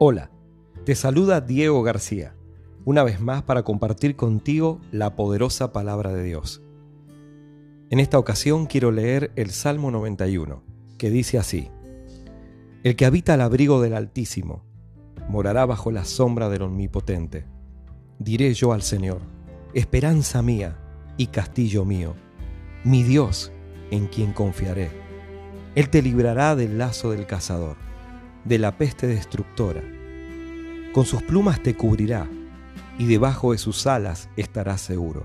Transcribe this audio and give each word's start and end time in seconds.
Hola, 0.00 0.30
te 0.84 0.94
saluda 0.94 1.40
Diego 1.40 1.82
García, 1.82 2.36
una 2.84 3.02
vez 3.02 3.20
más 3.20 3.42
para 3.42 3.64
compartir 3.64 4.14
contigo 4.14 4.80
la 4.92 5.16
poderosa 5.16 5.72
palabra 5.72 6.12
de 6.12 6.22
Dios. 6.22 6.62
En 7.90 7.98
esta 7.98 8.16
ocasión 8.16 8.66
quiero 8.66 8.92
leer 8.92 9.32
el 9.34 9.50
Salmo 9.50 9.90
91, 9.90 10.62
que 10.98 11.10
dice 11.10 11.36
así, 11.36 11.68
El 12.84 12.94
que 12.94 13.06
habita 13.06 13.34
al 13.34 13.40
abrigo 13.40 13.80
del 13.80 13.94
Altísimo, 13.94 14.62
morará 15.28 15.66
bajo 15.66 15.90
la 15.90 16.04
sombra 16.04 16.48
del 16.48 16.62
Omnipotente. 16.62 17.46
Diré 18.20 18.54
yo 18.54 18.72
al 18.72 18.82
Señor, 18.82 19.22
esperanza 19.74 20.42
mía 20.42 20.78
y 21.16 21.26
castillo 21.26 21.84
mío, 21.84 22.14
mi 22.84 23.02
Dios 23.02 23.50
en 23.90 24.06
quien 24.06 24.32
confiaré. 24.32 24.92
Él 25.74 25.90
te 25.90 26.02
librará 26.02 26.54
del 26.54 26.78
lazo 26.78 27.10
del 27.10 27.26
cazador 27.26 27.87
de 28.44 28.58
la 28.58 28.76
peste 28.76 29.06
destructora. 29.06 29.82
Con 30.92 31.04
sus 31.04 31.22
plumas 31.22 31.62
te 31.62 31.74
cubrirá, 31.74 32.26
y 32.98 33.06
debajo 33.06 33.52
de 33.52 33.58
sus 33.58 33.86
alas 33.86 34.28
estarás 34.36 34.80
seguro. 34.80 35.24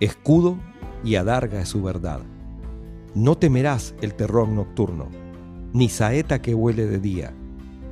Escudo 0.00 0.56
y 1.04 1.14
adarga 1.14 1.60
es 1.60 1.68
su 1.68 1.82
verdad. 1.82 2.20
No 3.14 3.36
temerás 3.36 3.94
el 4.00 4.14
terror 4.14 4.48
nocturno, 4.48 5.08
ni 5.72 5.88
saeta 5.88 6.40
que 6.42 6.54
huele 6.54 6.86
de 6.86 6.98
día, 6.98 7.32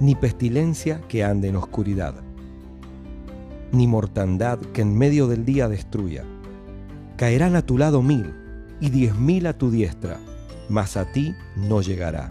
ni 0.01 0.14
pestilencia 0.14 1.01
que 1.09 1.24
ande 1.24 1.48
en 1.48 1.56
oscuridad, 1.56 2.15
ni 3.73 3.87
mortandad 3.87 4.59
que 4.59 4.82
en 4.82 4.96
medio 4.96 5.26
del 5.28 5.45
día 5.45 5.68
destruya. 5.68 6.24
Caerán 7.16 7.56
a 7.56 7.62
tu 7.62 7.78
lado 7.78 8.02
mil 8.02 8.34
y 8.80 8.90
diez 8.90 9.15
mil 9.16 9.46
a 9.46 9.56
tu 9.56 9.70
diestra, 9.70 10.18
mas 10.68 10.96
a 10.96 11.10
ti 11.12 11.34
no 11.56 11.80
llegará. 11.80 12.30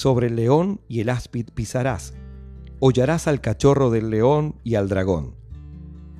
sobre 0.00 0.28
el 0.28 0.36
león 0.36 0.80
y 0.88 1.00
el 1.00 1.10
áspid 1.10 1.48
pisarás, 1.54 2.14
hollarás 2.78 3.28
al 3.28 3.42
cachorro 3.42 3.90
del 3.90 4.08
león 4.08 4.54
y 4.64 4.76
al 4.76 4.88
dragón. 4.88 5.34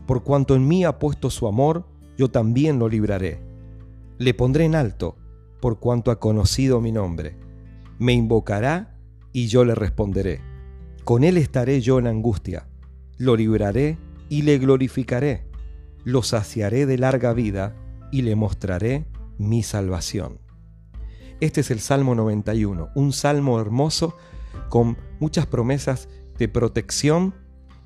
Por 0.06 0.22
cuanto 0.22 0.54
en 0.54 0.68
mí 0.68 0.84
ha 0.84 0.98
puesto 0.98 1.30
su 1.30 1.46
amor, 1.46 1.86
yo 2.18 2.30
también 2.30 2.78
lo 2.78 2.90
libraré. 2.90 3.40
Le 4.18 4.34
pondré 4.34 4.66
en 4.66 4.74
alto, 4.74 5.16
por 5.62 5.78
cuanto 5.78 6.10
ha 6.10 6.20
conocido 6.20 6.82
mi 6.82 6.92
nombre. 6.92 7.38
Me 7.98 8.12
invocará 8.12 8.98
y 9.32 9.46
yo 9.46 9.64
le 9.64 9.74
responderé. 9.74 10.42
Con 11.04 11.24
él 11.24 11.38
estaré 11.38 11.80
yo 11.80 11.98
en 11.98 12.06
angustia. 12.06 12.68
Lo 13.16 13.34
libraré 13.34 13.96
y 14.28 14.42
le 14.42 14.58
glorificaré. 14.58 15.46
Lo 16.04 16.22
saciaré 16.22 16.84
de 16.84 16.98
larga 16.98 17.32
vida 17.32 17.74
y 18.12 18.20
le 18.20 18.36
mostraré 18.36 19.06
mi 19.38 19.62
salvación. 19.62 20.38
Este 21.40 21.62
es 21.62 21.70
el 21.70 21.80
Salmo 21.80 22.14
91, 22.14 22.90
un 22.94 23.12
salmo 23.14 23.58
hermoso 23.58 24.14
con 24.68 24.98
muchas 25.20 25.46
promesas 25.46 26.10
de 26.36 26.48
protección 26.48 27.34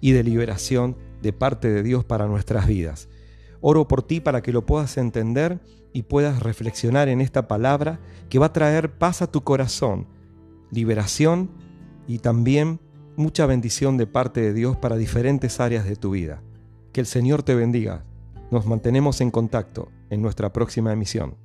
y 0.00 0.10
de 0.10 0.24
liberación 0.24 0.96
de 1.22 1.32
parte 1.32 1.70
de 1.70 1.84
Dios 1.84 2.04
para 2.04 2.26
nuestras 2.26 2.66
vidas. 2.66 3.08
Oro 3.60 3.86
por 3.86 4.02
ti 4.02 4.20
para 4.20 4.42
que 4.42 4.52
lo 4.52 4.66
puedas 4.66 4.96
entender 4.96 5.60
y 5.92 6.02
puedas 6.02 6.42
reflexionar 6.42 7.08
en 7.08 7.20
esta 7.20 7.46
palabra 7.46 8.00
que 8.28 8.40
va 8.40 8.46
a 8.46 8.52
traer 8.52 8.98
paz 8.98 9.22
a 9.22 9.30
tu 9.30 9.44
corazón, 9.44 10.08
liberación 10.72 11.48
y 12.08 12.18
también 12.18 12.80
mucha 13.14 13.46
bendición 13.46 13.96
de 13.96 14.08
parte 14.08 14.40
de 14.40 14.52
Dios 14.52 14.76
para 14.76 14.96
diferentes 14.96 15.60
áreas 15.60 15.84
de 15.84 15.94
tu 15.94 16.10
vida. 16.10 16.42
Que 16.92 17.00
el 17.00 17.06
Señor 17.06 17.44
te 17.44 17.54
bendiga. 17.54 18.04
Nos 18.50 18.66
mantenemos 18.66 19.20
en 19.20 19.30
contacto 19.30 19.92
en 20.10 20.22
nuestra 20.22 20.52
próxima 20.52 20.92
emisión. 20.92 21.36